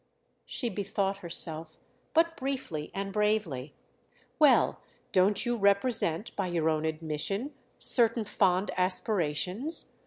She 0.47 0.67
bethought 0.69 1.17
herself—but 1.17 2.35
briefly 2.35 2.89
and 2.91 3.13
bravely. 3.13 3.75
"Well, 4.39 4.79
don't 5.11 5.45
you 5.45 5.55
represent, 5.55 6.35
by 6.35 6.47
your 6.47 6.71
own 6.71 6.85
admission, 6.85 7.53
certain 7.77 8.25
fond 8.25 8.71
aspirations? 8.77 9.91